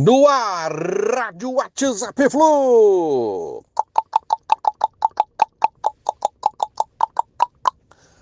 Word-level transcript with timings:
No 0.00 0.28
ar, 0.28 0.70
Rádio 0.72 1.54
WhatsApp 1.54 2.30
Flu. 2.30 3.64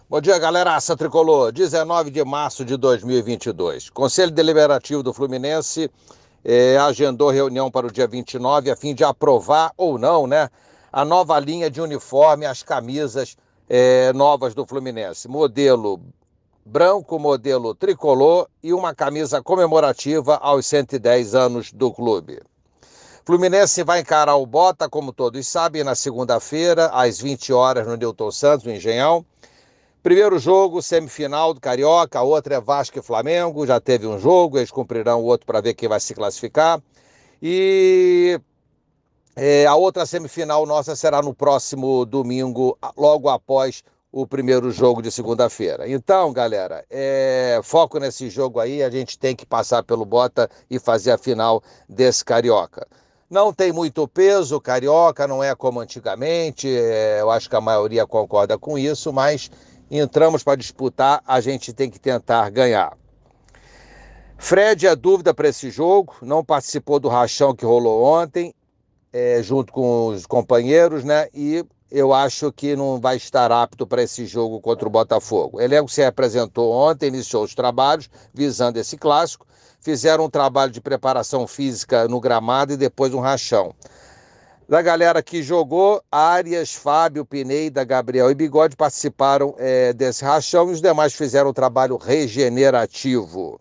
Bom 0.08 0.20
dia, 0.22 0.38
galera. 0.38 0.74
Aça 0.74 0.96
Tricolor. 0.96 1.52
19 1.52 2.10
de 2.10 2.24
março 2.24 2.64
de 2.64 2.78
2022. 2.78 3.90
Conselho 3.90 4.30
Deliberativo 4.30 5.02
do 5.02 5.12
Fluminense 5.12 5.90
eh, 6.42 6.78
agendou 6.78 7.28
reunião 7.28 7.70
para 7.70 7.86
o 7.86 7.92
dia 7.92 8.06
29 8.06 8.70
a 8.70 8.74
fim 8.74 8.94
de 8.94 9.04
aprovar 9.04 9.70
ou 9.76 9.98
não, 9.98 10.26
né, 10.26 10.48
a 10.90 11.04
nova 11.04 11.38
linha 11.38 11.70
de 11.70 11.82
uniforme, 11.82 12.46
as 12.46 12.62
camisas 12.62 13.36
eh, 13.68 14.14
novas 14.14 14.54
do 14.54 14.64
Fluminense. 14.64 15.28
Modelo 15.28 16.00
branco, 16.66 17.16
modelo 17.16 17.76
tricolor 17.76 18.48
e 18.60 18.72
uma 18.72 18.92
camisa 18.92 19.40
comemorativa 19.40 20.36
aos 20.38 20.66
110 20.66 21.34
anos 21.36 21.72
do 21.72 21.92
clube. 21.92 22.42
Fluminense 23.24 23.84
vai 23.84 24.00
encarar 24.00 24.34
o 24.34 24.44
Bota, 24.44 24.88
como 24.88 25.12
todos 25.12 25.46
sabem, 25.46 25.84
na 25.84 25.94
segunda-feira, 25.94 26.86
às 26.92 27.20
20 27.20 27.52
horas, 27.52 27.86
no 27.86 27.96
Newton 27.96 28.32
Santos, 28.32 28.66
no 28.66 28.72
Engenhão. 28.72 29.24
Primeiro 30.02 30.40
jogo, 30.40 30.82
semifinal 30.82 31.54
do 31.54 31.60
Carioca, 31.60 32.18
a 32.18 32.22
outra 32.22 32.56
é 32.56 32.60
Vasco 32.60 32.98
e 32.98 33.02
Flamengo, 33.02 33.66
já 33.66 33.80
teve 33.80 34.06
um 34.06 34.18
jogo, 34.18 34.58
eles 34.58 34.70
cumprirão 34.70 35.20
o 35.20 35.24
outro 35.24 35.46
para 35.46 35.60
ver 35.60 35.74
quem 35.74 35.88
vai 35.88 36.00
se 36.00 36.14
classificar. 36.14 36.82
E 37.40 38.40
é, 39.36 39.66
a 39.66 39.74
outra 39.76 40.04
semifinal 40.04 40.66
nossa 40.66 40.96
será 40.96 41.22
no 41.22 41.34
próximo 41.34 42.04
domingo, 42.04 42.76
logo 42.96 43.28
após 43.28 43.84
o 44.18 44.26
primeiro 44.26 44.70
jogo 44.70 45.02
de 45.02 45.12
segunda-feira. 45.12 45.86
Então, 45.86 46.32
galera, 46.32 46.86
é, 46.88 47.60
foco 47.62 47.98
nesse 47.98 48.30
jogo 48.30 48.58
aí, 48.58 48.82
a 48.82 48.88
gente 48.88 49.18
tem 49.18 49.36
que 49.36 49.44
passar 49.44 49.82
pelo 49.82 50.06
Bota 50.06 50.48
e 50.70 50.78
fazer 50.78 51.10
a 51.10 51.18
final 51.18 51.62
desse 51.86 52.24
Carioca. 52.24 52.88
Não 53.28 53.52
tem 53.52 53.72
muito 53.72 54.08
peso, 54.08 54.58
Carioca 54.58 55.28
não 55.28 55.44
é 55.44 55.54
como 55.54 55.80
antigamente, 55.80 56.66
é, 56.66 57.20
eu 57.20 57.30
acho 57.30 57.50
que 57.50 57.56
a 57.56 57.60
maioria 57.60 58.06
concorda 58.06 58.56
com 58.56 58.78
isso, 58.78 59.12
mas 59.12 59.50
entramos 59.90 60.42
para 60.42 60.56
disputar, 60.56 61.22
a 61.26 61.38
gente 61.38 61.74
tem 61.74 61.90
que 61.90 62.00
tentar 62.00 62.48
ganhar. 62.48 62.96
Fred 64.38 64.86
é 64.86 64.96
dúvida 64.96 65.34
para 65.34 65.50
esse 65.50 65.68
jogo, 65.68 66.14
não 66.22 66.42
participou 66.42 66.98
do 66.98 67.08
rachão 67.08 67.54
que 67.54 67.66
rolou 67.66 68.02
ontem, 68.02 68.54
é, 69.12 69.42
junto 69.42 69.74
com 69.74 70.06
os 70.06 70.24
companheiros, 70.24 71.04
né? 71.04 71.28
E 71.34 71.62
eu 71.90 72.12
acho 72.12 72.52
que 72.52 72.74
não 72.74 73.00
vai 73.00 73.16
estar 73.16 73.50
apto 73.52 73.86
para 73.86 74.02
esse 74.02 74.26
jogo 74.26 74.60
contra 74.60 74.86
o 74.86 74.90
Botafogo. 74.90 75.58
O 75.58 75.60
elenco 75.60 75.88
se 75.88 76.02
apresentou 76.04 76.72
ontem, 76.72 77.08
iniciou 77.08 77.44
os 77.44 77.54
trabalhos 77.54 78.10
visando 78.34 78.78
esse 78.78 78.96
clássico, 78.96 79.46
fizeram 79.80 80.24
um 80.24 80.30
trabalho 80.30 80.72
de 80.72 80.80
preparação 80.80 81.46
física 81.46 82.08
no 82.08 82.20
gramado 82.20 82.72
e 82.72 82.76
depois 82.76 83.14
um 83.14 83.20
rachão 83.20 83.74
da 84.68 84.82
galera 84.82 85.22
que 85.22 85.42
jogou, 85.42 86.02
Arias, 86.10 86.74
Fábio, 86.74 87.24
Pineida, 87.24 87.84
Gabriel 87.84 88.30
e 88.30 88.34
Bigode 88.34 88.74
participaram 88.74 89.54
é, 89.58 89.92
desse 89.92 90.24
rachão 90.24 90.68
e 90.68 90.72
os 90.72 90.80
demais 90.80 91.14
fizeram 91.14 91.50
o 91.50 91.54
trabalho 91.54 91.96
regenerativo. 91.96 93.60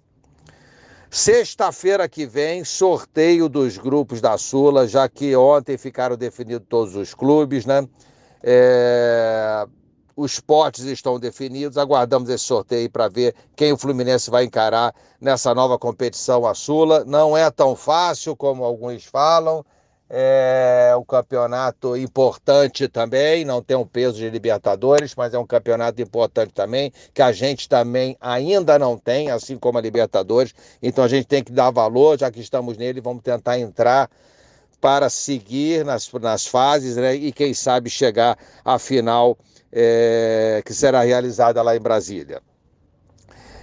Sexta-feira 1.12 2.10
que 2.10 2.26
vem, 2.26 2.64
sorteio 2.64 3.48
dos 3.48 3.78
grupos 3.78 4.20
da 4.20 4.38
Sula, 4.38 4.88
já 4.88 5.08
que 5.08 5.36
ontem 5.36 5.78
ficaram 5.78 6.18
definidos 6.18 6.68
todos 6.68 6.96
os 6.96 7.14
clubes, 7.14 7.66
né? 7.66 7.88
É... 8.48 9.66
Os 10.16 10.40
potes 10.40 10.86
estão 10.86 11.20
definidos, 11.20 11.78
aguardamos 11.78 12.30
esse 12.30 12.46
sorteio 12.46 12.90
para 12.90 13.10
ver 13.10 13.36
quem 13.54 13.74
o 13.74 13.78
Fluminense 13.78 14.32
vai 14.32 14.46
encarar 14.46 14.96
nessa 15.20 15.54
nova 15.54 15.78
competição 15.78 16.46
a 16.46 16.54
Sula. 16.54 17.04
Não 17.04 17.36
é 17.36 17.52
tão 17.52 17.76
fácil 17.76 18.34
como 18.34 18.64
alguns 18.64 19.04
falam, 19.04 19.66
é 20.10 20.94
um 20.98 21.04
campeonato 21.04 21.98
importante 21.98 22.88
também, 22.88 23.44
não 23.44 23.62
tem 23.62 23.76
um 23.76 23.86
peso 23.86 24.18
de 24.18 24.30
Libertadores, 24.30 25.16
mas 25.16 25.34
é 25.34 25.40
um 25.40 25.46
campeonato 25.46 26.02
importante 26.02 26.54
também, 26.54 26.94
que 27.14 27.22
a 27.22 27.32
gente 27.32 27.68
também 27.68 28.16
ainda 28.22 28.78
não 28.78 28.98
tem, 28.98 29.32
assim 29.32 29.58
como 29.58 29.80
a 29.80 29.82
Libertadores. 29.82 30.54
Então 30.82 31.04
a 31.04 31.08
gente 31.08 31.26
tem 31.26 31.44
que 31.44 31.52
dar 31.52 31.72
valor, 31.72 32.20
já 32.20 32.32
que 32.32 32.40
estamos 32.40 32.78
nele, 32.78 33.02
vamos 33.02 33.24
tentar 33.24 33.60
entrar 33.60 34.10
para 34.86 35.10
seguir 35.10 35.84
nas, 35.84 36.12
nas 36.14 36.46
fases 36.46 36.96
né, 36.96 37.16
e, 37.16 37.32
quem 37.32 37.56
sabe, 37.56 37.90
chegar 37.90 38.38
à 38.64 38.78
final 38.78 39.36
é, 39.74 40.62
que 40.64 40.76
será 40.76 41.02
realizada 41.02 41.60
lá 41.64 41.76
em 41.76 41.80
Brasília. 41.80 42.40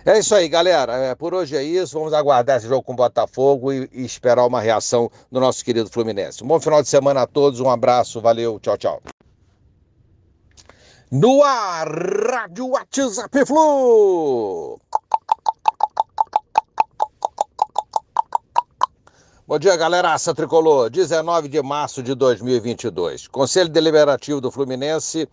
É 0.05 0.19
isso 0.19 0.35
aí, 0.35 0.49
galera. 0.49 0.97
É, 0.97 1.15
por 1.15 1.33
hoje 1.33 1.57
é 1.57 1.63
isso. 1.63 1.97
Vamos 1.97 2.13
aguardar 2.13 2.57
esse 2.57 2.67
jogo 2.67 2.83
com 2.83 2.93
o 2.93 2.97
Botafogo 2.97 3.73
e, 3.73 3.89
e 3.93 4.05
esperar 4.05 4.45
uma 4.45 4.61
reação 4.61 5.09
do 5.31 5.39
nosso 5.39 5.65
querido 5.65 5.89
Fluminense. 5.89 6.43
Um 6.43 6.49
bom 6.49 6.59
final 6.59 6.83
de 6.83 6.89
semana 6.89 7.23
a 7.23 7.27
todos. 7.29 7.61
Um 7.61 7.71
abraço. 7.71 8.21
Valeu. 8.21 8.59
Tchau, 8.59 8.77
tchau. 8.77 9.01
No 11.09 11.41
ar, 11.45 11.87
Rádio 11.87 12.67
WhatsApp 12.71 13.47
Flu. 13.47 14.77
Bom 19.45 19.59
dia, 19.59 19.77
galera. 19.77 20.13
Aça 20.13 20.33
Tricolor. 20.33 20.89
19 20.89 21.49
de 21.49 21.61
março 21.61 22.01
de 22.01 22.15
2022. 22.15 23.27
Conselho 23.27 23.69
Deliberativo 23.69 24.41
do 24.41 24.53
Fluminense 24.53 25.29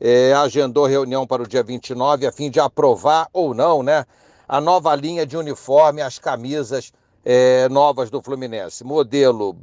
é, 0.00 0.32
agendou 0.32 0.86
reunião 0.86 1.26
para 1.26 1.42
o 1.42 1.46
dia 1.46 1.62
29 1.62 2.26
a 2.26 2.32
fim 2.32 2.50
de 2.50 2.58
aprovar 2.58 3.28
ou 3.34 3.52
não, 3.52 3.82
né, 3.82 4.06
a 4.48 4.62
nova 4.62 4.94
linha 4.94 5.26
de 5.26 5.36
uniforme, 5.36 6.00
as 6.00 6.18
camisas 6.18 6.90
é, 7.22 7.68
novas 7.68 8.08
do 8.08 8.22
Fluminense. 8.22 8.82
Modelo 8.82 9.54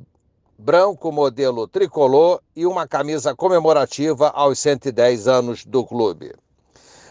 branco, 0.60 1.12
modelo 1.12 1.68
tricolor 1.68 2.40
e 2.56 2.68
uma 2.68 2.88
camisa 2.88 3.36
comemorativa 3.36 4.30
aos 4.30 4.60
110 4.60 5.28
anos 5.28 5.66
do 5.66 5.84
clube. 5.84 6.36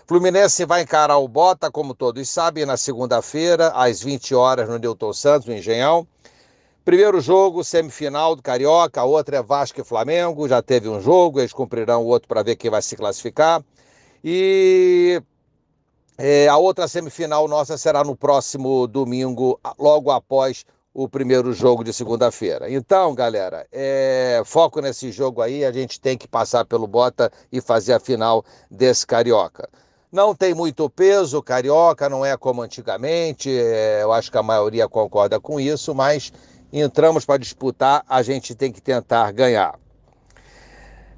Fluminense 0.06 0.64
vai 0.64 0.82
encarar 0.82 1.18
o 1.18 1.26
Bota, 1.26 1.68
como 1.68 1.96
todos 1.96 2.28
sabem, 2.28 2.64
na 2.64 2.76
segunda-feira, 2.76 3.72
às 3.74 4.00
20 4.00 4.36
horas, 4.36 4.68
no 4.68 4.78
Newton 4.78 5.12
Santos, 5.12 5.48
no 5.48 5.52
Engenhão. 5.52 6.06
Primeiro 6.86 7.20
jogo, 7.20 7.64
semifinal 7.64 8.36
do 8.36 8.42
Carioca, 8.42 9.00
a 9.00 9.04
outra 9.04 9.38
é 9.38 9.42
Vasco 9.42 9.80
e 9.80 9.84
Flamengo, 9.84 10.46
já 10.46 10.62
teve 10.62 10.88
um 10.88 11.00
jogo, 11.00 11.40
eles 11.40 11.52
cumprirão 11.52 12.04
o 12.04 12.06
outro 12.06 12.28
para 12.28 12.44
ver 12.44 12.54
quem 12.54 12.70
vai 12.70 12.80
se 12.80 12.94
classificar. 12.94 13.60
E 14.22 15.20
é, 16.16 16.46
a 16.46 16.56
outra 16.56 16.86
semifinal 16.86 17.48
nossa 17.48 17.76
será 17.76 18.04
no 18.04 18.14
próximo 18.14 18.86
domingo, 18.86 19.58
logo 19.76 20.12
após 20.12 20.64
o 20.94 21.08
primeiro 21.08 21.52
jogo 21.52 21.82
de 21.82 21.92
segunda-feira. 21.92 22.70
Então, 22.70 23.12
galera, 23.16 23.66
é, 23.72 24.40
foco 24.44 24.80
nesse 24.80 25.10
jogo 25.10 25.42
aí, 25.42 25.64
a 25.64 25.72
gente 25.72 26.00
tem 26.00 26.16
que 26.16 26.28
passar 26.28 26.64
pelo 26.64 26.86
Bota 26.86 27.32
e 27.50 27.60
fazer 27.60 27.94
a 27.94 28.00
final 28.00 28.44
desse 28.70 29.04
Carioca. 29.04 29.68
Não 30.12 30.36
tem 30.36 30.54
muito 30.54 30.88
peso, 30.88 31.42
Carioca 31.42 32.08
não 32.08 32.24
é 32.24 32.36
como 32.36 32.62
antigamente, 32.62 33.50
é, 33.50 34.04
eu 34.04 34.12
acho 34.12 34.30
que 34.30 34.38
a 34.38 34.42
maioria 34.42 34.88
concorda 34.88 35.40
com 35.40 35.58
isso, 35.58 35.92
mas 35.92 36.32
entramos 36.80 37.24
para 37.24 37.38
disputar, 37.38 38.04
a 38.08 38.22
gente 38.22 38.54
tem 38.54 38.70
que 38.70 38.80
tentar 38.80 39.32
ganhar. 39.32 39.78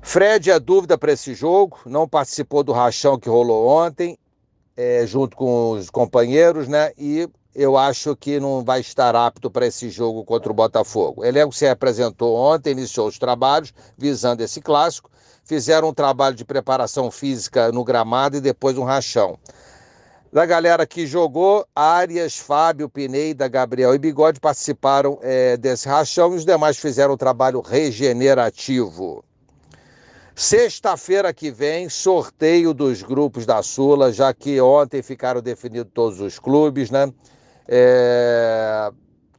Fred 0.01 0.51
é 0.51 0.59
dúvida 0.59 0.97
para 0.97 1.13
esse 1.13 1.35
jogo, 1.35 1.81
não 1.85 2.09
participou 2.09 2.63
do 2.63 2.73
rachão 2.73 3.19
que 3.19 3.29
rolou 3.29 3.67
ontem, 3.67 4.19
é, 4.77 5.05
junto 5.07 5.37
com 5.37 5.73
os 5.73 5.91
companheiros, 5.91 6.69
né? 6.69 6.93
E 6.97 7.29
eu 7.55 7.77
acho 7.77 8.15
que 8.15 8.39
não 8.39 8.65
vai 8.65 8.81
estar 8.81 9.17
apto 9.17 9.51
para 9.51 9.67
esse 9.67 9.91
jogo 9.91 10.25
contra 10.25 10.51
o 10.51 10.55
Botafogo. 10.55 11.23
O 11.23 11.25
elenco 11.25 11.53
se 11.53 11.67
apresentou 11.67 12.37
ontem, 12.37 12.71
iniciou 12.71 13.09
os 13.09 13.19
trabalhos 13.19 13.75
visando 13.97 14.43
esse 14.43 14.61
clássico, 14.61 15.11
fizeram 15.45 15.89
um 15.89 15.95
trabalho 15.95 16.37
de 16.37 16.45
preparação 16.45 17.11
física 17.11 17.73
no 17.73 17.83
gramado 17.83 18.37
e 18.37 18.41
depois 18.41 18.79
um 18.79 18.85
rachão 18.85 19.39
da 20.33 20.45
galera 20.45 20.87
que 20.87 21.07
jogou, 21.07 21.67
Arias, 21.75 22.39
Fábio, 22.39 22.89
Pineida, 22.89 23.49
Gabriel 23.49 23.95
e 23.95 23.99
Bigode 23.99 24.39
participaram 24.41 25.19
é, 25.23 25.57
desse 25.57 25.89
rachão 25.89 26.33
e 26.35 26.37
os 26.37 26.45
demais 26.45 26.77
fizeram 26.77 27.15
o 27.15 27.19
trabalho 27.19 27.61
regenerativo. 27.61 29.25
Sexta-feira 30.35 31.35
que 31.35 31.51
vem, 31.51 31.89
sorteio 31.89 32.73
dos 32.73 33.03
grupos 33.03 33.45
da 33.45 33.61
Sula, 33.61 34.13
já 34.13 34.33
que 34.33 34.61
ontem 34.61 35.03
ficaram 35.03 35.43
definidos 35.43 35.91
todos 35.93 36.21
os 36.21 36.39
clubes, 36.39 36.91
né? 36.91 37.13
É... 37.67 38.89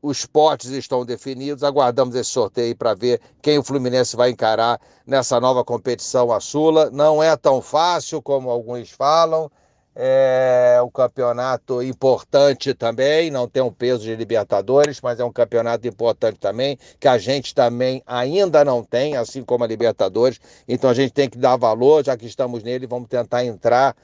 Os 0.01 0.25
potes 0.25 0.71
estão 0.71 1.06
definidos, 1.06 1.63
aguardamos 1.63 2.15
esse 2.15 2.30
sorteio 2.30 2.75
para 2.75 2.94
ver 2.94 3.21
quem 3.41 3.57
o 3.57 3.63
Fluminense 3.63 4.15
vai 4.18 4.30
encarar 4.30 4.80
nessa 5.06 5.39
nova 5.39 5.63
competição 5.63 6.33
a 6.33 6.39
Sula. 6.41 6.89
Não 6.89 7.24
é 7.24 7.36
tão 7.38 7.62
fácil 7.62 8.21
como 8.21 8.50
alguns 8.50 8.91
falam, 8.91 9.50
é 9.95 10.80
um 10.83 10.89
campeonato 10.89 11.81
importante 11.81 12.74
também, 12.74 13.30
não 13.30 13.47
tem 13.47 13.62
um 13.62 13.71
peso 13.71 14.03
de 14.03 14.15
Libertadores, 14.15 15.01
mas 15.01 15.19
é 15.19 15.25
um 15.25 15.31
campeonato 15.31 15.88
importante 15.88 16.39
também, 16.39 16.77
que 17.00 17.07
a 17.07 17.18
gente 17.18 17.53
também 17.53 18.01
ainda 18.06 18.63
não 18.63 18.83
tem, 18.83 19.18
assim 19.18 19.44
como 19.44 19.63
a 19.63 19.68
Libertadores. 19.68 20.39
Então 20.68 20.89
a 20.89 20.94
gente 20.94 21.12
tem 21.12 21.30
que 21.30 21.38
dar 21.38 21.57
valor, 21.57 22.06
já 22.06 22.15
que 22.15 22.25
estamos 22.25 22.63
nele, 22.63 22.88
vamos 22.88 23.09
tentar 23.09 23.44
entrar 23.44 23.95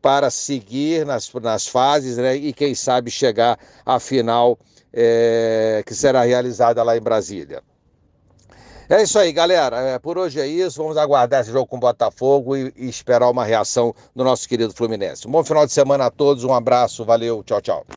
para 0.00 0.30
seguir 0.30 1.06
nas, 1.06 1.32
nas 1.34 1.66
fases 1.66 2.18
né, 2.18 2.36
e, 2.36 2.52
quem 2.52 2.74
sabe, 2.74 3.10
chegar 3.10 3.58
à 3.86 3.98
final 3.98 4.58
é, 4.92 5.82
que 5.86 5.94
será 5.94 6.22
realizada 6.22 6.82
lá 6.82 6.96
em 6.96 7.00
Brasília. 7.00 7.62
É 8.88 9.02
isso 9.02 9.18
aí, 9.18 9.32
galera. 9.32 9.80
É, 9.80 9.98
por 9.98 10.18
hoje 10.18 10.40
é 10.40 10.46
isso. 10.46 10.82
Vamos 10.82 10.96
aguardar 10.96 11.40
esse 11.40 11.50
jogo 11.50 11.66
com 11.66 11.76
o 11.76 11.80
Botafogo 11.80 12.56
e, 12.56 12.72
e 12.76 12.88
esperar 12.88 13.30
uma 13.30 13.44
reação 13.44 13.94
do 14.14 14.24
nosso 14.24 14.48
querido 14.48 14.74
Fluminense. 14.74 15.26
Um 15.26 15.30
bom 15.30 15.44
final 15.44 15.66
de 15.66 15.72
semana 15.72 16.06
a 16.06 16.10
todos. 16.10 16.44
Um 16.44 16.52
abraço. 16.52 17.04
Valeu. 17.04 17.42
Tchau, 17.42 17.60
tchau. 17.60 17.86